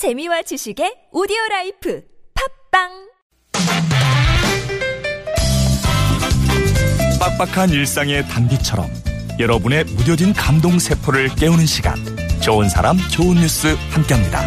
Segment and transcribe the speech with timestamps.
[0.00, 2.00] 재미와 지식의 오디오 life
[2.72, 2.88] 팟빵
[7.20, 8.88] 빡빡한 일상의 단비처럼
[9.38, 11.96] 여러분의 무뎌진 감동 세포를 깨우는 시간
[12.40, 14.40] 좋은 사람 좋은 뉴스 함께합니다.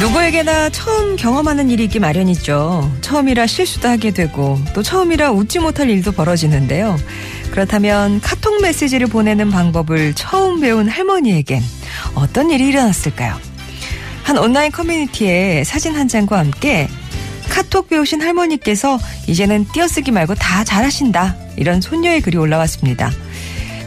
[0.00, 2.98] 누구에게나 처음 경험하는 일이 있기 마련이죠.
[3.00, 6.96] 처음이라 실수도 하게 되고 또 처음이라 웃지 못할 일도 벌어지는데요.
[7.54, 11.62] 그렇다면 카톡 메시지를 보내는 방법을 처음 배운 할머니에겐
[12.16, 13.38] 어떤 일이 일어났을까요?
[14.24, 16.88] 한 온라인 커뮤니티에 사진 한 장과 함께
[17.48, 18.98] 카톡 배우신 할머니께서
[19.28, 21.36] 이제는 띄어쓰기 말고 다 잘하신다.
[21.56, 23.12] 이런 손녀의 글이 올라왔습니다.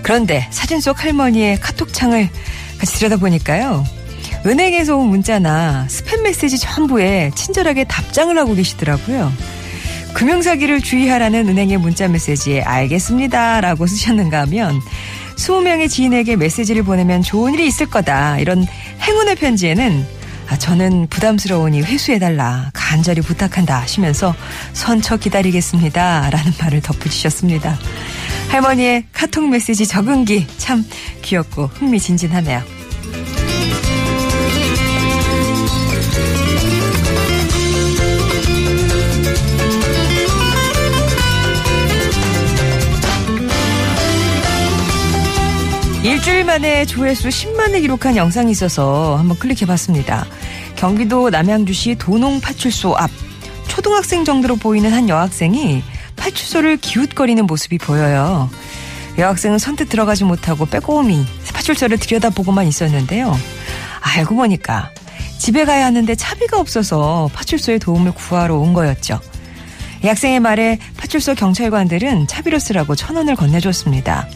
[0.02, 2.30] 그런데 사진 속 할머니의 카톡창을
[2.78, 3.84] 같이 들여다보니까요.
[4.46, 9.30] 은행에서 온 문자나 스팸 메시지 전부에 친절하게 답장을 하고 계시더라고요.
[10.14, 13.62] 금융사기를 주의하라는 은행의 문자 메시지에 알겠습니다.
[13.62, 14.80] 라고 쓰셨는가 하면
[15.36, 18.40] 20명의 지인에게 메시지를 보내면 좋은 일이 있을 거다.
[18.40, 18.66] 이런
[19.02, 20.06] 행운의 편지에는
[20.50, 22.72] 아, 저는 부담스러우니 회수해달라.
[22.74, 23.82] 간절히 부탁한다.
[23.82, 24.34] 하시면서
[24.74, 26.30] 선처 기다리겠습니다.
[26.30, 27.78] 라는 말을 덧붙이셨습니다.
[28.50, 30.86] 할머니의 카톡 메시지 적응기 참
[31.22, 32.77] 귀엽고 흥미진진하네요.
[46.08, 50.26] 일주일 만에 조회수 10만을 기록한 영상이 있어서 한번 클릭해봤습니다.
[50.78, 53.12] 경기도 남양주시 도농파출소 앞
[53.68, 55.84] 초등학생 정도로 보이는 한 여학생이
[56.16, 58.50] 파출소를 기웃거리는 모습이 보여요.
[59.18, 63.38] 여학생은 선뜻 들어가지 못하고 빼꼼히 파출소를 들여다보고만 있었는데요.
[64.00, 64.92] 알고 보니까
[65.38, 69.20] 집에 가야 하는데 차비가 없어서 파출소에 도움을 구하러 온 거였죠.
[70.06, 74.30] 이 학생의 말에 파출소 경찰관들은 차비로 쓰라고 천 원을 건네줬습니다.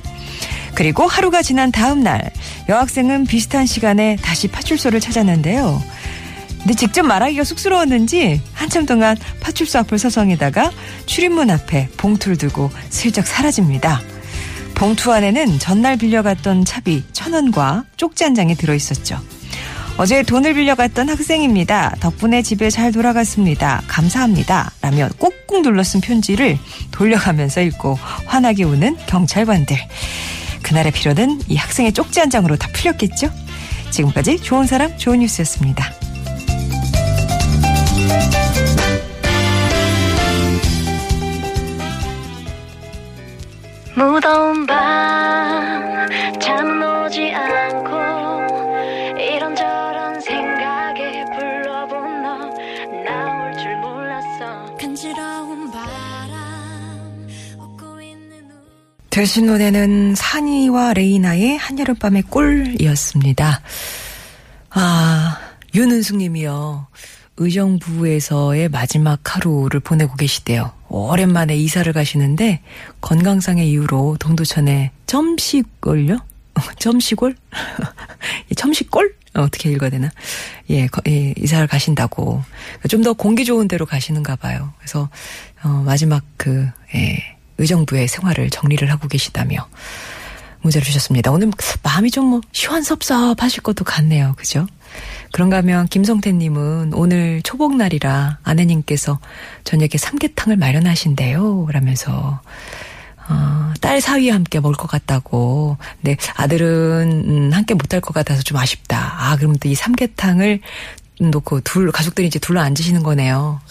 [0.73, 2.31] 그리고 하루가 지난 다음 날
[2.69, 5.81] 여학생은 비슷한 시간에 다시 파출소를 찾았는데요.
[6.59, 10.71] 근데 직접 말하기가 쑥스러웠는지 한참 동안 파출소 앞을 서성이다가
[11.07, 14.01] 출입문 앞에 봉투를 두고 슬쩍 사라집니다.
[14.75, 19.19] 봉투 안에는 전날 빌려갔던 차비 천 원과 쪽지 한 장이 들어있었죠.
[19.97, 21.95] 어제 돈을 빌려갔던 학생입니다.
[21.99, 23.83] 덕분에 집에 잘 돌아갔습니다.
[23.87, 24.71] 감사합니다.
[24.81, 26.57] 라며 꾹꾹 눌러 쓴 편지를
[26.91, 29.77] 돌려가면서 읽고 환하게 우는 경찰관들.
[30.71, 33.29] 그날의 피로는 이 학생의 쪽지 한 장으로 다 풀렸겠죠?
[33.89, 35.91] 지금까지 좋은 사람, 좋은 뉴스였습니다.
[43.95, 47.89] 무더운 밤잠 오지 않고
[49.19, 52.49] 이런저런 생각에 불러본 너
[53.03, 55.40] 나올 줄 몰랐어 간지러운
[59.11, 63.61] 들신 노래는 산이와 레이나의 한여름밤의 꿀이었습니다.
[64.69, 65.37] 아,
[65.75, 66.87] 윤은숙 님이요.
[67.35, 70.71] 의정부에서의 마지막 하루를 보내고 계시대요.
[70.87, 72.61] 오랜만에 이사를 가시는데
[73.01, 76.17] 건강상의 이유로 동두천에 점시골요?
[76.79, 77.35] 점시골?
[78.55, 79.15] 점시골?
[79.33, 80.09] 어떻게 읽어야 되나?
[80.69, 82.43] 예, 예, 이사를 가신다고.
[82.89, 84.73] 좀 더 공기 좋은 데로 가시는가 봐요.
[84.77, 85.09] 그래서,
[85.63, 89.67] 어, 마지막 그, 예, 의정부의 생활을 정리를 하고 계시다며
[90.61, 91.31] 문자를 주셨습니다.
[91.31, 91.49] 오늘
[91.83, 94.33] 마음이 좀 뭐 시원섭섭하실 것도 같네요.
[94.37, 94.67] 그죠?
[95.31, 99.19] 그런가 하면 김성태님은 오늘 초복날이라 아내님께서
[99.63, 101.67] 저녁에 삼계탕을 마련하신대요.
[101.71, 102.41] 라면서
[103.29, 105.77] 어, 딸 사위와 함께 먹을 것 같다고.
[106.01, 109.15] 근데 아들은 음, 함께 못할 것 같아서 좀 아쉽다.
[109.17, 110.59] 아, 그럼 또이 삼계탕을
[111.21, 113.61] 놓고 둘, 가족들이 이제 둘러 앉으시는 거네요.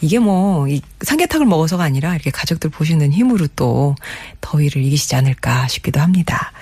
[0.00, 3.94] 이게 뭐, 이 삼계탕을 먹어서가 아니라 이렇게 가족들 보시는 힘으로 또
[4.40, 6.52] 더위를 이기시지 않을까 싶기도 합니다.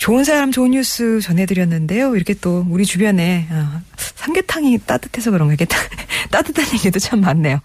[0.00, 2.16] 좋은 사람 좋은 뉴스 전해드렸는데요.
[2.16, 5.66] 이렇게 또 우리 주변에 어, 삼계탕이 따뜻해서 그런가 이렇게
[6.32, 7.60] 따뜻한 얘기도 참 많네요.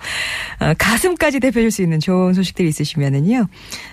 [0.60, 3.48] 어, 가슴까지 대표줄 수 있는 좋은 소식들이 있으시면은요.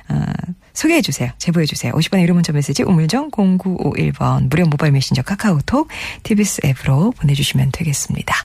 [0.08, 0.24] 어,
[0.72, 1.30] 소개해 주세요.
[1.38, 1.92] 제보해 주세요.
[1.92, 5.86] 50번의 이름 문자 메시지 우물정 0951번 무료 모바일 메신저 카카오톡
[6.24, 8.34] TBS 앱으로 보내주시면 되겠습니다.